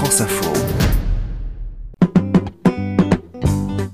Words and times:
France 0.00 0.22
Info. 0.22 0.50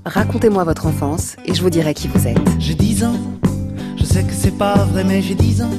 Racontez-moi 0.05 0.63
votre 0.63 0.85
enfance 0.85 1.35
et 1.45 1.53
je 1.53 1.61
vous 1.61 1.69
dirai 1.69 1.93
qui 1.93 2.07
vous 2.07 2.27
êtes. 2.27 2.37
J'ai 2.59 2.75
10 2.75 3.03
ans, 3.03 3.19
je 3.97 4.05
sais 4.05 4.23
que 4.23 4.31
c'est 4.31 4.57
pas 4.57 4.85
vrai, 4.85 5.03
mais 5.03 5.21
j'ai 5.21 5.35
10 5.35 5.63
ans. 5.63 5.69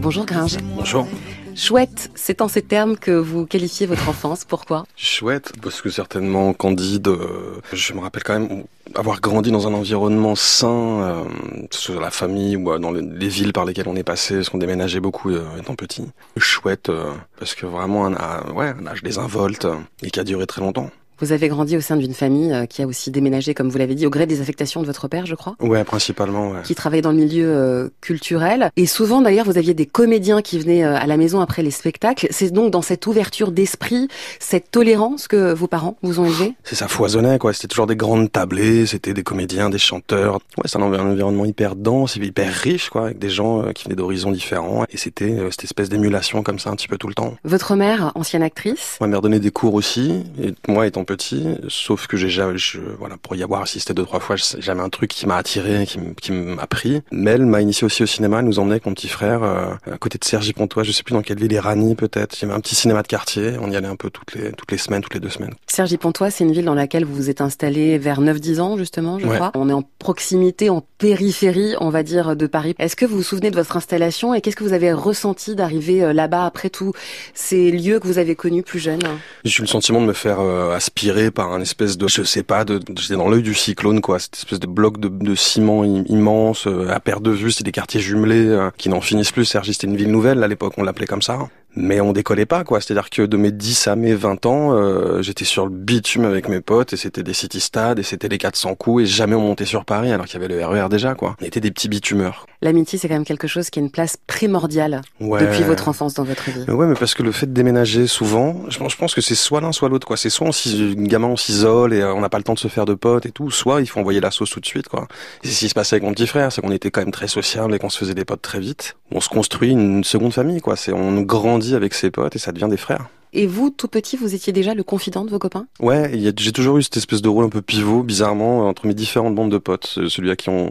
Bonjour 0.00 0.24
Gringe. 0.24 0.56
Bonjour. 0.74 1.06
Chouette, 1.54 2.10
c'est 2.14 2.42
en 2.42 2.48
ces 2.48 2.62
termes 2.62 2.96
que 2.96 3.12
vous 3.12 3.46
qualifiez 3.46 3.86
votre 3.86 4.08
enfance. 4.08 4.44
Pourquoi? 4.44 4.84
Chouette, 4.96 5.52
parce 5.62 5.80
que 5.80 5.90
certainement 5.90 6.52
candide. 6.52 7.08
euh, 7.08 7.60
je 7.72 7.92
me 7.92 8.00
rappelle 8.00 8.22
quand 8.22 8.38
même 8.38 8.64
avoir 8.94 9.20
grandi 9.20 9.50
dans 9.50 9.66
un 9.66 9.74
environnement 9.74 10.34
sain, 10.34 10.68
euh, 10.68 11.24
sur 11.70 12.00
la 12.00 12.10
famille 12.10 12.56
ou 12.56 12.70
euh, 12.72 12.78
dans 12.78 12.92
les, 12.92 13.02
les 13.02 13.28
villes 13.28 13.52
par 13.52 13.64
lesquelles 13.64 13.88
on 13.88 13.96
est 13.96 14.04
passé, 14.04 14.34
parce 14.36 14.48
qu'on 14.50 14.58
déménageait 14.58 15.00
beaucoup 15.00 15.30
euh, 15.30 15.44
étant 15.58 15.74
petit. 15.74 16.06
Chouette, 16.36 16.90
parce 17.38 17.54
que 17.54 17.66
vraiment 17.66 18.06
un, 18.06 18.86
âge 18.86 19.02
désinvolte 19.02 19.66
et 20.02 20.10
qui 20.10 20.20
a 20.20 20.24
duré 20.24 20.46
très 20.46 20.60
longtemps. 20.60 20.90
Vous 21.20 21.32
avez 21.32 21.48
grandi 21.48 21.76
au 21.76 21.80
sein 21.80 21.96
d'une 21.96 22.14
famille 22.14 22.52
euh, 22.52 22.66
qui 22.66 22.82
a 22.82 22.86
aussi 22.86 23.10
déménagé, 23.10 23.54
comme 23.54 23.68
vous 23.68 23.78
l'avez 23.78 23.94
dit, 23.94 24.06
au 24.06 24.10
gré 24.10 24.26
des 24.26 24.40
affectations 24.40 24.80
de 24.80 24.86
votre 24.86 25.08
père, 25.08 25.26
je 25.26 25.34
crois 25.34 25.54
Ouais, 25.60 25.84
principalement. 25.84 26.50
Ouais. 26.50 26.58
qui 26.64 26.74
travaillait 26.74 27.02
dans 27.02 27.10
le 27.12 27.16
milieu 27.18 27.46
euh, 27.46 27.88
culturel. 28.00 28.70
Et 28.76 28.86
souvent, 28.86 29.20
d'ailleurs, 29.20 29.46
vous 29.46 29.58
aviez 29.58 29.74
des 29.74 29.86
comédiens 29.86 30.42
qui 30.42 30.58
venaient 30.58 30.84
euh, 30.84 30.96
à 30.96 31.06
la 31.06 31.16
maison 31.16 31.40
après 31.40 31.62
les 31.62 31.70
spectacles. 31.70 32.26
C'est 32.30 32.50
donc 32.52 32.70
dans 32.70 32.82
cette 32.82 33.06
ouverture 33.06 33.52
d'esprit, 33.52 34.08
cette 34.40 34.70
tolérance 34.70 35.28
que 35.28 35.52
vos 35.52 35.66
parents 35.66 35.96
vous 36.02 36.20
ont 36.20 36.24
élevé 36.26 36.54
C'est 36.64 36.74
ça 36.74 36.88
foisonnait 36.88 37.38
quoi. 37.38 37.52
C'était 37.52 37.68
toujours 37.68 37.86
des 37.86 37.96
grandes 37.96 38.30
tablées, 38.30 38.86
c'était 38.86 39.14
des 39.14 39.22
comédiens, 39.22 39.70
des 39.70 39.78
chanteurs. 39.78 40.34
Ouais, 40.58 40.64
c'est 40.66 40.78
un 40.78 40.82
env- 40.82 40.94
un 40.98 41.10
environnement 41.10 41.44
hyper 41.44 41.76
dense, 41.76 42.16
hyper 42.16 42.52
riche 42.52 42.88
quoi, 42.90 43.06
avec 43.06 43.18
des 43.18 43.30
gens 43.30 43.62
euh, 43.62 43.72
qui 43.72 43.84
venaient 43.84 43.96
d'horizons 43.96 44.32
différents. 44.32 44.84
Et 44.90 44.96
c'était 44.96 45.36
cette 45.50 45.64
espèce 45.64 45.88
d'émulation 45.88 46.42
comme 46.42 46.58
ça 46.58 46.70
un 46.70 46.76
petit 46.76 46.88
peu 46.88 46.98
tout 46.98 47.08
le 47.08 47.14
temps. 47.14 47.34
Votre 47.44 47.76
mère, 47.76 48.12
ancienne 48.14 48.42
actrice, 48.42 48.96
Ma 49.00 49.06
mère 49.06 49.20
donnait 49.22 49.40
des 49.40 49.50
cours 49.50 49.74
aussi, 49.74 50.24
et 50.42 50.54
moi 50.68 50.86
étant 50.86 51.04
petit, 51.16 51.44
sauf 51.68 52.06
que 52.06 52.16
j'ai 52.16 52.28
jamais, 52.30 52.56
je, 52.58 52.78
voilà, 52.98 53.16
pour 53.16 53.34
y 53.36 53.42
avoir 53.42 53.62
assisté 53.62 53.94
deux 53.94 54.04
trois 54.04 54.20
fois, 54.20 54.36
j'ai 54.36 54.60
jamais 54.60 54.82
un 54.82 54.88
truc 54.88 55.10
qui 55.10 55.26
m'a 55.26 55.36
attiré, 55.36 55.86
qui, 55.86 55.98
qui 56.20 56.32
m'a 56.32 56.66
pris. 56.66 57.02
Mais 57.12 57.32
elle 57.32 57.46
m'a 57.46 57.60
initié 57.60 57.84
aussi 57.84 58.02
au 58.02 58.06
cinéma, 58.06 58.38
elle 58.40 58.44
nous 58.46 58.58
emmenait 58.58 58.72
avec 58.74 58.86
mon 58.86 58.94
petit 58.94 59.08
frère 59.08 59.42
euh, 59.42 59.66
à 59.90 59.98
côté 59.98 60.18
de 60.18 60.24
Sergi 60.24 60.52
Pontois, 60.52 60.82
je 60.82 60.92
sais 60.92 61.02
plus 61.02 61.14
dans 61.14 61.22
quelle 61.22 61.38
ville, 61.38 61.52
Irani 61.52 61.94
peut-être. 61.94 62.38
Il 62.40 62.42
y 62.42 62.44
avait 62.46 62.54
un 62.54 62.60
petit 62.60 62.74
cinéma 62.74 63.02
de 63.02 63.08
quartier, 63.08 63.52
on 63.60 63.70
y 63.70 63.76
allait 63.76 63.88
un 63.88 63.96
peu 63.96 64.10
toutes 64.10 64.34
les 64.34 64.52
toutes 64.52 64.70
les 64.72 64.78
semaines, 64.78 65.02
toutes 65.02 65.14
les 65.14 65.20
deux 65.20 65.30
semaines. 65.30 65.54
Sergi 65.66 65.96
Pontois, 65.96 66.30
c'est 66.30 66.44
une 66.44 66.52
ville 66.52 66.64
dans 66.64 66.74
laquelle 66.74 67.04
vous 67.04 67.14
vous 67.14 67.30
êtes 67.30 67.40
installé 67.40 67.98
vers 67.98 68.20
9-10 68.20 68.60
ans, 68.60 68.76
justement, 68.76 69.18
je 69.18 69.26
Ouais. 69.26 69.36
crois. 69.36 69.52
On 69.54 69.68
est 69.68 69.72
en 69.72 69.82
proximité, 70.04 70.68
en 70.68 70.84
périphérie, 70.98 71.74
on 71.80 71.88
va 71.88 72.02
dire, 72.02 72.36
de 72.36 72.46
Paris. 72.46 72.74
Est-ce 72.78 72.94
que 72.94 73.06
vous 73.06 73.16
vous 73.16 73.22
souvenez 73.22 73.50
de 73.50 73.56
votre 73.56 73.74
installation 73.74 74.34
et 74.34 74.42
qu'est-ce 74.42 74.54
que 74.54 74.62
vous 74.62 74.74
avez 74.74 74.92
ressenti 74.92 75.54
d'arriver 75.56 76.04
euh, 76.04 76.12
là-bas 76.12 76.44
après 76.44 76.68
tous 76.68 76.92
ces 77.32 77.70
lieux 77.70 77.98
que 78.00 78.06
vous 78.06 78.18
avez 78.18 78.34
connus 78.36 78.62
plus 78.62 78.80
jeunes? 78.80 79.00
J'ai 79.44 79.60
eu 79.60 79.62
le 79.62 79.66
sentiment 79.66 80.02
de 80.02 80.06
me 80.06 80.12
faire 80.12 80.40
euh, 80.40 80.76
aspirer 80.76 81.30
par 81.30 81.52
un 81.54 81.60
espèce 81.62 81.96
de, 81.96 82.06
je 82.06 82.22
sais 82.22 82.42
pas, 82.42 82.66
de, 82.66 82.80
j'étais 82.98 83.16
dans 83.16 83.28
l'œil 83.30 83.42
du 83.42 83.54
cyclone 83.54 84.02
quoi, 84.02 84.18
cette 84.18 84.36
espèce 84.36 84.60
de 84.60 84.66
bloc 84.66 85.00
de, 85.00 85.34
ciment 85.34 85.84
im- 85.84 86.04
immense, 86.08 86.66
euh, 86.66 86.90
à 86.90 87.00
perte 87.00 87.22
de 87.22 87.30
vue, 87.30 87.50
c'était 87.50 87.64
des 87.64 87.72
quartiers 87.72 88.00
jumelés 88.00 88.68
qui 88.76 88.90
n'en 88.90 89.00
finissent 89.00 89.32
plus. 89.32 89.46
Sergi 89.46 89.72
c'était 89.72 89.86
une 89.86 89.96
ville 89.96 90.10
nouvelle 90.12 90.44
à 90.44 90.48
l'époque, 90.48 90.74
on 90.76 90.82
l'appelait 90.82 91.06
comme 91.06 91.22
ça. 91.22 91.38
Mais 91.76 92.00
on 92.00 92.12
décollait 92.12 92.46
pas 92.46 92.62
quoi, 92.64 92.80
c'est-à-dire 92.80 93.10
que 93.10 93.22
de 93.22 93.36
mes 93.36 93.50
10 93.50 93.88
à 93.88 93.96
mes 93.96 94.14
20 94.14 94.46
ans, 94.46 94.72
euh, 94.74 95.22
j'étais 95.22 95.44
sur 95.44 95.64
le 95.64 95.70
bitume 95.72 96.24
avec 96.24 96.48
mes 96.48 96.60
potes 96.60 96.92
et 96.92 96.96
c'était 96.96 97.22
des 97.22 97.34
city 97.34 97.60
stades 97.60 97.98
et 97.98 98.02
c'était 98.02 98.28
les 98.28 98.38
400 98.38 98.74
coups 98.76 99.02
et 99.02 99.06
jamais 99.06 99.34
on 99.34 99.40
montait 99.40 99.64
sur 99.64 99.84
Paris 99.84 100.12
alors 100.12 100.26
qu'il 100.26 100.40
y 100.40 100.44
avait 100.44 100.54
le 100.54 100.64
RER 100.64 100.88
déjà 100.88 101.14
quoi. 101.14 101.36
On 101.40 101.44
était 101.44 101.60
des 101.60 101.70
petits 101.70 101.88
bitumeurs. 101.88 102.46
L'amitié, 102.62 102.98
c'est 102.98 103.08
quand 103.08 103.14
même 103.14 103.24
quelque 103.24 103.48
chose 103.48 103.70
qui 103.70 103.78
a 103.78 103.82
une 103.82 103.90
place 103.90 104.16
primordiale 104.26 105.02
Ouais. 105.20 105.40
depuis 105.40 105.62
votre 105.64 105.88
enfance 105.88 106.14
dans 106.14 106.24
votre 106.24 106.44
vie. 106.50 106.64
Mais 106.68 106.72
Ouais, 106.74 106.86
mais 106.86 106.94
parce 106.94 107.14
que 107.14 107.22
le 107.22 107.32
fait 107.32 107.46
de 107.46 107.52
déménager 107.52 108.06
souvent, 108.06 108.62
je 108.68 108.78
pense, 108.78 108.92
je 108.92 108.96
pense 108.96 109.14
que 109.14 109.20
c'est 109.20 109.34
soit 109.34 109.60
l'un 109.60 109.72
soit 109.72 109.88
l'autre, 109.88 110.06
quoi. 110.06 110.16
C'est 110.16 110.30
soit 110.30 110.46
on 110.48 111.02
gamin 111.02 111.26
on 111.28 111.36
s'isole 111.36 111.92
et 111.92 112.00
euh, 112.00 112.14
on 112.14 112.20
n'a 112.20 112.28
pas 112.28 112.38
le 112.38 112.44
temps 112.44 112.54
de 112.54 112.58
se 112.58 112.68
faire 112.68 112.84
de 112.86 112.94
potes 112.94 113.26
et 113.26 113.32
tout, 113.32 113.50
soit 113.50 113.80
il 113.80 113.86
faut 113.86 114.00
envoyer 114.00 114.20
la 114.20 114.30
sauce 114.30 114.50
tout 114.50 114.60
de 114.60 114.66
suite, 114.66 114.88
quoi. 114.88 115.06
Et 115.42 115.48
c'est 115.48 115.52
ce 115.54 115.58
qui 115.60 115.68
se 115.68 115.74
passait 115.74 115.96
avec 115.96 116.04
mon 116.04 116.12
petit 116.12 116.26
frère, 116.26 116.52
c'est 116.52 116.60
qu'on 116.62 116.70
était 116.72 116.90
quand 116.90 117.00
même 117.02 117.10
très 117.12 117.28
sociable 117.28 117.74
et 117.74 117.78
qu'on 117.78 117.88
se 117.90 117.98
faisait 117.98 118.14
des 118.14 118.24
potes 118.24 118.42
très 118.42 118.60
vite. 118.60 118.96
On 119.10 119.20
se 119.20 119.28
construit 119.28 119.70
une 119.70 120.04
seconde 120.04 120.32
famille, 120.32 120.60
quoi. 120.60 120.76
C'est 120.76 120.92
on 120.92 121.20
grandit 121.22 121.63
avec 121.72 121.94
ses 121.94 122.10
potes 122.10 122.36
et 122.36 122.38
ça 122.38 122.52
devient 122.52 122.68
des 122.68 122.76
frères. 122.76 123.08
Et 123.32 123.46
vous, 123.46 123.70
tout 123.70 123.88
petit, 123.88 124.16
vous 124.16 124.34
étiez 124.34 124.52
déjà 124.52 124.74
le 124.74 124.82
confident 124.84 125.24
de 125.24 125.30
vos 125.30 125.38
copains? 125.38 125.66
Ouais, 125.80 126.12
j'ai 126.36 126.52
toujours 126.52 126.76
eu 126.76 126.82
cette 126.82 126.96
espèce 126.98 127.22
de 127.22 127.28
rôle 127.28 127.44
un 127.46 127.48
peu 127.48 127.62
pivot, 127.62 128.02
bizarrement, 128.02 128.62
euh, 128.62 128.66
entre 128.70 128.86
mes 128.86 128.94
différentes 128.94 129.34
bandes 129.34 129.50
de 129.50 129.58
potes. 129.58 129.86
Ce- 129.86 130.08
Celui 130.08 130.30
à 130.30 130.36
qui 130.36 130.50
on, 130.50 130.68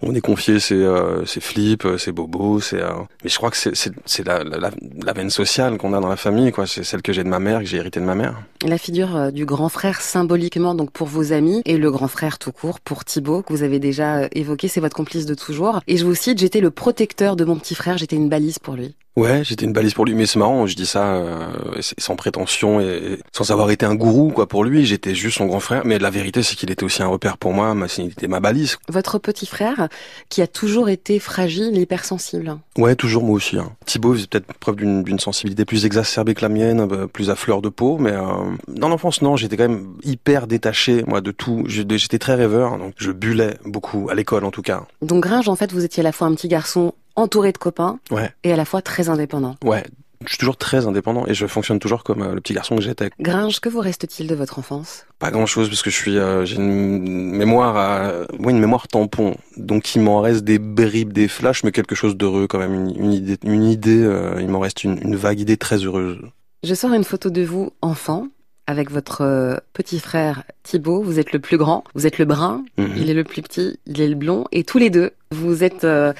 on 0.00 0.14
est 0.14 0.20
confié, 0.20 0.60
c'est 0.60 0.74
euh, 0.74 1.24
c'est 1.26 1.40
Flip, 1.40 1.84
euh, 1.84 1.98
c'est 1.98 2.12
Bobo, 2.12 2.60
c'est. 2.60 2.80
euh, 2.80 2.90
Mais 3.24 3.30
je 3.30 3.36
crois 3.36 3.50
que 3.50 3.56
c'est 3.56 4.26
la, 4.26 4.44
la, 4.44 4.70
la, 5.04 5.12
veine 5.12 5.30
sociale 5.30 5.76
qu'on 5.76 5.92
a 5.92 6.00
dans 6.00 6.08
la 6.08 6.16
famille, 6.16 6.52
quoi. 6.52 6.66
C'est 6.66 6.84
celle 6.84 7.02
que 7.02 7.12
j'ai 7.12 7.24
de 7.24 7.28
ma 7.28 7.40
mère, 7.40 7.60
que 7.60 7.64
j'ai 7.66 7.78
hérité 7.78 7.98
de 7.98 8.04
ma 8.04 8.14
mère. 8.14 8.40
La 8.64 8.78
figure 8.78 9.16
euh, 9.16 9.30
du 9.30 9.44
grand 9.44 9.68
frère 9.68 10.00
symboliquement 10.00 10.74
donc 10.74 10.90
pour 10.92 11.08
vos 11.08 11.32
amis 11.32 11.62
et 11.64 11.76
le 11.78 11.90
grand 11.90 12.08
frère 12.08 12.38
tout 12.38 12.52
court 12.52 12.78
pour 12.80 13.04
Thibaut 13.04 13.42
que 13.42 13.52
vous 13.52 13.62
avez 13.62 13.78
déjà 13.80 14.18
euh, 14.18 14.28
évoqué, 14.32 14.68
c'est 14.68 14.80
votre 14.80 14.96
complice 14.96 15.26
de 15.26 15.34
toujours. 15.34 15.80
Et 15.88 15.96
je 15.96 16.04
vous 16.04 16.14
cite, 16.14 16.38
j'étais 16.38 16.60
le 16.60 16.70
protecteur 16.70 17.34
de 17.36 17.44
mon 17.44 17.56
petit 17.56 17.74
frère, 17.74 17.98
j'étais 17.98 18.16
une 18.16 18.28
balise 18.28 18.58
pour 18.58 18.74
lui. 18.74 18.94
Ouais, 19.16 19.42
j'étais 19.42 19.64
une 19.64 19.72
balise 19.72 19.94
pour 19.94 20.04
lui, 20.04 20.14
mais 20.14 20.26
c'est 20.26 20.38
marrant, 20.38 20.68
je 20.68 20.76
dis 20.76 20.86
ça 20.86 21.14
euh, 21.16 21.48
sans 21.80 22.14
prétention 22.14 22.80
et 22.80 23.18
sans 23.32 23.50
avoir 23.50 23.68
été 23.72 23.84
un 23.84 23.96
gourou, 23.96 24.30
quoi. 24.30 24.46
Pour 24.46 24.62
lui, 24.62 24.86
j'étais 24.86 25.12
juste 25.16 25.38
son 25.38 25.46
grand 25.46 25.58
frère, 25.58 25.82
mais 25.84 25.98
la 25.98 26.10
vérité, 26.10 26.44
c'est 26.44 26.54
qu'il 26.54 26.70
était 26.70 26.84
aussi 26.84 27.02
un 27.02 27.08
repère 27.08 27.36
pour 27.36 27.52
moi. 27.52 27.74
ma- 27.74 27.86
Il 27.98 28.06
était 28.12 28.28
ma 28.28 28.38
balise. 28.38 28.78
Votre 28.88 29.18
petit 29.18 29.46
frère 29.46 29.87
qui 30.28 30.42
a 30.42 30.46
toujours 30.46 30.88
été 30.88 31.18
fragile, 31.18 31.76
hypersensible. 31.76 32.58
Ouais, 32.76 32.94
toujours 32.96 33.22
moi 33.22 33.36
aussi. 33.36 33.58
Hein. 33.58 33.72
Thibaut 33.86 34.14
faisait 34.14 34.26
peut-être 34.26 34.52
preuve 34.58 34.76
d'une 34.76 35.18
sensibilité 35.18 35.64
plus 35.64 35.84
exacerbée 35.84 36.34
que 36.34 36.42
la 36.42 36.48
mienne, 36.48 36.80
euh, 36.92 37.06
plus 37.06 37.30
à 37.30 37.34
fleur 37.36 37.62
de 37.62 37.68
peau, 37.68 37.98
mais 37.98 38.12
euh, 38.12 38.22
dans 38.68 38.88
l'enfance, 38.88 39.22
non, 39.22 39.36
j'étais 39.36 39.56
quand 39.56 39.68
même 39.68 39.94
hyper 40.02 40.46
détaché, 40.46 41.04
moi, 41.06 41.20
de 41.20 41.30
tout. 41.30 41.64
J'étais 41.66 41.98
j'étais 41.98 42.18
très 42.18 42.34
rêveur, 42.34 42.78
donc 42.78 42.94
je 42.96 43.10
bullais 43.12 43.56
beaucoup, 43.64 44.08
à 44.10 44.14
l'école 44.14 44.44
en 44.44 44.50
tout 44.50 44.62
cas. 44.62 44.86
Donc 45.02 45.22
Gringe, 45.24 45.48
en 45.48 45.56
fait, 45.56 45.72
vous 45.72 45.84
étiez 45.84 46.00
à 46.00 46.04
la 46.04 46.12
fois 46.12 46.26
un 46.26 46.34
petit 46.34 46.48
garçon 46.48 46.94
entouré 47.16 47.50
de 47.52 47.58
copains 47.58 47.98
Ouais, 48.10 48.30
et 48.44 48.52
à 48.52 48.56
la 48.56 48.64
fois 48.64 48.80
très 48.82 49.08
indépendant. 49.08 49.56
ouais. 49.64 49.82
Je 50.24 50.30
suis 50.30 50.38
toujours 50.38 50.56
très 50.56 50.86
indépendant 50.86 51.26
et 51.26 51.34
je 51.34 51.46
fonctionne 51.46 51.78
toujours 51.78 52.02
comme 52.02 52.22
euh, 52.22 52.34
le 52.34 52.40
petit 52.40 52.52
garçon 52.52 52.76
que 52.76 52.82
j'étais. 52.82 53.10
Gringe, 53.20 53.60
que 53.60 53.68
vous 53.68 53.80
reste-t-il 53.80 54.28
de 54.28 54.34
votre 54.34 54.58
enfance? 54.58 55.06
Pas 55.18 55.30
grand 55.30 55.46
chose 55.46 55.68
parce 55.68 55.82
que 55.82 55.90
je 55.90 55.96
suis, 55.96 56.18
euh, 56.18 56.44
j'ai 56.44 56.56
une 56.56 57.32
mémoire, 57.32 57.76
à, 57.76 58.12
ouais, 58.38 58.52
une 58.52 58.58
mémoire 58.58 58.88
tampon. 58.88 59.36
Donc 59.56 59.94
il 59.94 60.02
m'en 60.02 60.20
reste 60.20 60.44
des 60.44 60.58
bribes, 60.58 61.12
des 61.12 61.28
flashs, 61.28 61.62
mais 61.64 61.72
quelque 61.72 61.94
chose 61.94 62.16
d'heureux 62.16 62.46
quand 62.48 62.58
même, 62.58 62.74
une, 62.74 63.04
une 63.04 63.12
idée, 63.12 63.36
une 63.44 63.64
idée. 63.64 64.02
euh, 64.02 64.36
il 64.40 64.48
m'en 64.48 64.58
reste 64.60 64.84
une, 64.84 64.98
une 65.02 65.16
vague 65.16 65.40
idée 65.40 65.56
très 65.56 65.76
heureuse. 65.76 66.18
Je 66.64 66.74
sors 66.74 66.92
une 66.92 67.04
photo 67.04 67.30
de 67.30 67.42
vous 67.42 67.70
enfant 67.82 68.26
avec 68.68 68.90
votre 68.90 69.22
euh, 69.22 69.56
petit 69.72 69.98
frère 69.98 70.44
Thibaut. 70.62 71.02
Vous 71.02 71.18
êtes 71.18 71.32
le 71.32 71.38
plus 71.40 71.56
grand, 71.56 71.82
vous 71.94 72.06
êtes 72.06 72.18
le 72.18 72.26
brun, 72.26 72.64
Mhm. 72.76 72.92
il 72.98 73.10
est 73.10 73.14
le 73.14 73.24
plus 73.24 73.40
petit, 73.42 73.80
il 73.86 74.00
est 74.00 74.08
le 74.08 74.14
blond, 74.14 74.44
et 74.52 74.62
tous 74.62 74.76
les 74.78 74.90
deux, 74.90 75.10
vous 75.30 75.64
êtes 75.64 75.84
euh, 75.84 76.12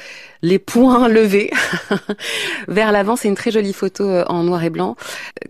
les 0.43 0.59
poings 0.59 1.09
levés 1.19 1.51
vers 2.69 2.91
l'avant. 2.91 3.17
C'est 3.17 3.29
une 3.29 3.35
très 3.35 3.51
jolie 3.51 3.73
photo 3.75 4.09
euh, 4.09 4.25
en 4.29 4.43
noir 4.45 4.65
et 4.65 4.71
blanc. 4.71 4.97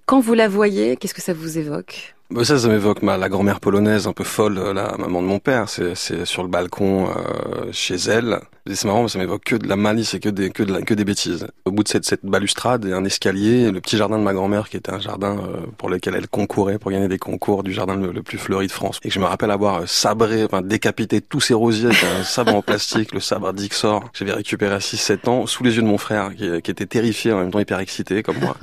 Quand 0.07 0.21
vous 0.21 0.35
la 0.35 0.49
voyez, 0.49 0.97
qu'est-ce 0.97 1.15
que 1.15 1.23
ça 1.23 1.33
vous 1.33 1.57
évoque? 1.57 2.15
Ça, 2.43 2.59
ça 2.59 2.69
m'évoque 2.69 3.03
ma 3.03 3.17
la 3.17 3.29
grand-mère 3.31 3.59
polonaise 3.59 4.07
un 4.07 4.13
peu 4.13 4.23
folle, 4.25 4.59
euh, 4.59 4.75
la 4.75 4.97
maman 4.99 5.23
de 5.23 5.27
mon 5.27 5.39
père. 5.39 5.69
C'est, 5.69 5.95
c'est 5.95 6.25
sur 6.27 6.43
le 6.43 6.49
balcon 6.49 7.09
euh, 7.09 7.71
chez 7.73 7.95
elle. 7.97 8.41
C'est 8.71 8.85
marrant, 8.85 9.09
ça 9.09 9.19
m'évoque 9.19 9.45
que 9.45 9.57
de 9.57 9.67
la 9.67 9.77
malice 9.77 10.13
et 10.13 10.21
que 10.21 10.29
des 10.29 10.51
que 10.51 10.63
de 10.63 10.73
la- 10.75 10.83
que 10.83 10.93
des 10.93 11.07
bêtises. 11.07 11.47
Au 11.65 11.71
bout 11.71 11.83
de 11.85 11.89
cette, 11.89 12.05
cette 12.05 12.27
balustrade, 12.27 12.85
et 12.85 12.93
un 12.93 13.03
escalier, 13.07 13.71
le 13.71 13.81
petit 13.81 13.97
jardin 13.97 14.19
de 14.19 14.23
ma 14.25 14.35
grand-mère 14.35 14.69
qui 14.69 14.77
était 14.77 14.93
un 14.93 15.01
jardin 15.01 15.39
euh, 15.39 15.61
pour 15.79 15.89
lequel 15.89 16.15
elle 16.17 16.29
concourait 16.29 16.79
pour 16.79 16.91
gagner 16.91 17.09
des 17.09 17.17
concours 17.19 17.63
du 17.63 17.73
jardin 17.73 17.97
le, 17.97 18.23
plus 18.23 18.37
fleuri 18.37 18.67
de 18.67 18.73
France. 18.73 19.01
Et 19.05 19.11
je 19.11 19.19
me 19.21 19.25
rappelle 19.25 19.51
avoir 19.51 19.77
euh, 19.77 19.87
sabré, 19.87 20.45
enfin 20.45 20.61
décapité 20.61 21.23
tous 21.23 21.41
ces 21.41 21.55
rosiers 21.55 21.87
avec 21.87 22.05
un 22.05 22.25
sabre 22.25 22.55
en 22.55 22.61
plastique, 22.61 23.15
le 23.15 23.21
sabre 23.21 23.55
Dixor. 23.55 24.13
que 24.13 24.19
J'avais 24.19 24.35
récupéré 24.35 24.75
à 24.75 24.79
6-7 24.81 25.31
ans 25.31 25.47
sous 25.47 25.65
les 25.65 25.77
yeux 25.77 25.83
de 25.83 25.87
mon 25.87 25.99
frère 25.99 26.35
qui, 26.37 26.61
qui 26.61 26.71
était 26.71 26.85
terrifié 26.87 27.33
en 27.33 27.39
même 27.39 27.51
temps 27.51 27.61
hyper 27.61 27.79
excité 27.79 28.23
comme 28.23 28.39
moi. 28.39 28.55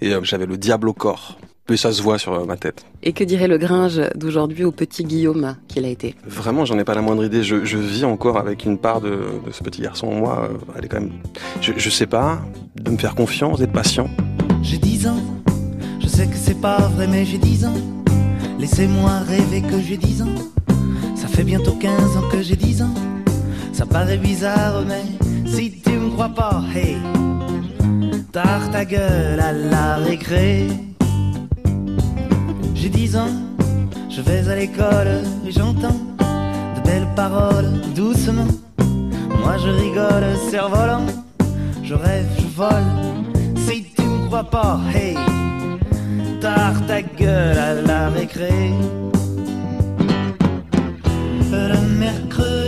Et 0.00 0.14
euh, 0.14 0.20
j'avais 0.22 0.46
le 0.46 0.56
diable 0.56 0.88
au 0.88 0.94
corps. 0.94 1.38
Et 1.70 1.78
ça 1.78 1.92
se 1.92 2.02
voit 2.02 2.18
sur 2.18 2.34
euh, 2.34 2.44
ma 2.44 2.56
tête. 2.58 2.84
Et 3.02 3.12
que 3.14 3.24
dirait 3.24 3.48
le 3.48 3.56
Gringe 3.56 4.00
d'aujourd'hui 4.14 4.64
au 4.64 4.70
petit 4.70 5.02
Guillaume 5.02 5.56
qu'il 5.66 5.86
a 5.86 5.88
été? 5.88 6.14
Vraiment, 6.26 6.66
j'en 6.66 6.78
ai 6.78 6.84
pas 6.84 6.94
la 6.94 7.00
moindre 7.00 7.24
idée. 7.24 7.42
Je, 7.42 7.64
je 7.64 7.78
vis 7.78 8.04
encore 8.04 8.36
avec 8.36 8.66
une 8.66 8.76
part 8.76 9.00
de, 9.00 9.18
de 9.46 9.50
ce 9.50 9.62
petit 9.62 9.80
garçon 9.80 10.08
en 10.08 10.14
moi. 10.14 10.48
Euh, 10.50 10.58
Elle 10.76 10.84
est 10.84 10.88
quand 10.88 11.00
même. 11.00 11.12
Je, 11.62 11.72
je 11.76 11.90
sais 11.90 12.06
pas, 12.06 12.42
de 12.76 12.90
me 12.90 12.98
faire 12.98 13.14
confiance, 13.14 13.60
d'être 13.60 13.72
patient. 13.72 14.10
J'ai 14.62 14.76
10 14.76 15.08
ans, 15.08 15.22
je 16.00 16.06
sais 16.06 16.26
que 16.26 16.36
c'est 16.36 16.60
pas 16.60 16.88
vrai, 16.88 17.06
mais 17.06 17.24
j'ai 17.24 17.38
10 17.38 17.64
ans. 17.64 17.74
Laissez-moi 18.58 19.10
rêver 19.26 19.62
que 19.62 19.80
j'ai 19.80 19.96
10 19.96 20.22
ans. 20.22 20.34
Ça 21.16 21.28
fait 21.28 21.44
bientôt 21.44 21.72
15 21.80 22.16
ans 22.18 22.28
que 22.30 22.42
j'ai 22.42 22.56
10 22.56 22.82
ans. 22.82 22.94
Ça 23.72 23.86
paraît 23.86 24.18
bizarre, 24.18 24.84
mais 24.86 25.02
si 25.46 25.72
tu 25.82 25.90
me 25.92 26.10
crois 26.10 26.28
pas, 26.28 26.62
hey, 26.74 26.96
tard 28.32 28.70
ta 28.70 28.84
gueule 28.84 29.40
à 29.40 29.52
la 29.52 29.96
récré. 29.96 30.66
J'ai 32.84 32.90
10 32.90 33.16
ans, 33.16 33.34
je 34.10 34.20
vais 34.20 34.46
à 34.46 34.56
l'école 34.56 35.22
et 35.46 35.50
j'entends 35.50 35.96
de 36.76 36.80
belles 36.84 37.08
paroles 37.16 37.80
doucement. 37.94 38.46
Moi 39.40 39.56
je 39.56 39.70
rigole, 39.70 40.26
cerf-volant, 40.50 41.06
je 41.82 41.94
rêve, 41.94 42.26
je 42.36 42.46
vole. 42.54 42.90
Si 43.56 43.86
tu 43.96 44.02
me 44.02 44.26
crois 44.26 44.44
pas, 44.44 44.78
hey, 44.94 45.16
tard 46.42 46.74
ta 46.86 47.00
ta 47.00 47.00
gueule 47.00 47.56
à 47.56 47.72
la 47.72 48.10
récré. 48.10 48.52
Le 51.50 51.80
mercredi, 51.98 52.63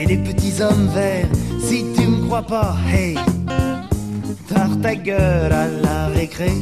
et 0.00 0.06
des 0.06 0.16
petits 0.16 0.62
hommes 0.62 0.88
verts. 0.94 1.28
Si 1.60 1.84
tu 1.94 2.06
me 2.06 2.26
crois 2.26 2.42
pas, 2.42 2.74
hey, 2.92 3.16
tard 4.48 4.80
ta 4.82 4.94
gueule 4.94 5.52
à 5.52 5.66
la 5.68 6.06
récré. 6.08 6.52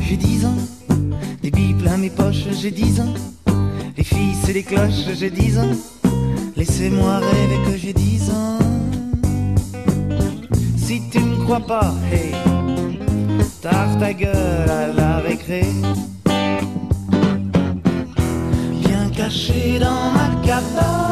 J'ai 0.00 0.16
10 0.16 0.46
ans, 0.46 0.58
des 1.42 1.50
billes 1.50 1.74
plein 1.74 1.98
mes 1.98 2.10
poches, 2.10 2.46
j'ai 2.60 2.70
10 2.70 3.00
ans. 3.00 3.14
Les 3.96 4.04
filles, 4.04 4.34
c'est 4.42 4.52
les 4.52 4.62
cloches, 4.62 5.04
j'ai 5.14 5.30
10 5.30 5.58
ans. 5.58 5.74
Laissez-moi 6.56 7.18
rêver 7.18 7.58
que 7.66 7.76
j'ai 7.76 7.92
10 7.92 8.30
ans. 8.30 8.58
Si 10.76 11.02
tu 11.10 11.20
me 11.20 11.36
crois 11.44 11.60
pas, 11.60 11.94
hey, 12.12 12.32
tard 13.60 13.98
ta 13.98 14.12
gueule 14.12 14.70
à 14.70 14.86
la 14.88 15.18
récré. 15.18 15.62
Bien 18.84 19.08
caché 19.14 19.78
dans 19.78 20.10
ma 20.12 20.28
cabane, 20.44 21.09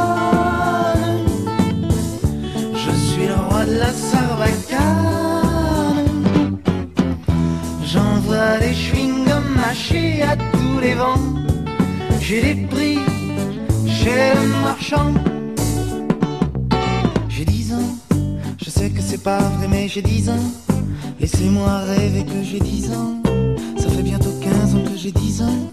mâchés 9.88 10.23
à 10.23 10.37
tous 10.37 10.81
les 10.81 10.94
vents. 10.94 11.20
J'ai 12.20 12.43
des 12.43 12.67
prix 12.67 12.99
chez 13.87 14.35
le 14.35 14.49
marchand. 14.62 15.14
J'ai 17.29 17.44
10 17.44 17.73
ans, 17.75 17.96
je 18.62 18.70
sais 18.70 18.90
que 18.90 19.00
c'est 19.00 19.23
pas 19.23 19.38
vrai, 19.38 19.69
mais 19.69 19.88
j'ai 19.88 20.02
10 20.02 20.31
ans. 20.31 20.52
Laissez-moi 21.20 21.79
rêver 21.81 22.25
que 22.25 22.43
j'ai 22.43 22.61
10 22.61 22.93
ans. 22.93 23.23
Ça 23.76 23.88
fait 23.88 24.02
bientôt 24.02 24.32
15 24.43 24.75
ans 24.75 24.85
que 24.85 24.96
j'ai 24.96 25.12
10 25.12 25.43
ans. 25.43 25.73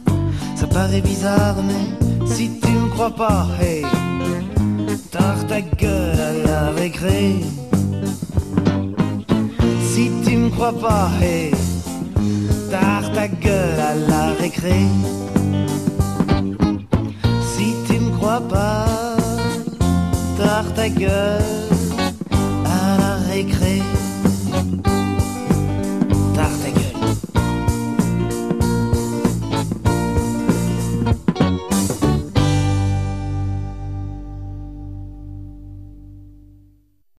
Ça 0.55 0.67
paraît 0.67 1.01
bizarre, 1.01 1.57
mais 1.67 2.27
si 2.27 2.51
tu 2.61 2.69
me 2.69 2.89
crois 2.89 3.15
pas, 3.15 3.47
hey, 3.61 3.83
tard 5.11 5.45
ta 5.47 5.61
gueule 5.61 6.19
à 6.19 6.33
la 6.47 6.71
récré. 6.71 7.35
Si 9.81 10.11
tu 10.25 10.37
me 10.37 10.49
crois 10.49 10.73
pas, 10.73 11.09
hey, 11.21 11.51
tard 12.79 13.11
ta 13.13 13.27
gueule 13.27 13.79
à 13.91 13.93
la 14.09 14.25
récré. 14.41 14.79
Si 17.53 17.67
tu 17.87 17.99
me 17.99 18.11
crois 18.17 18.41
pas, 18.41 18.85
tard 20.37 20.69
ta 20.75 20.89
gueule 20.89 21.74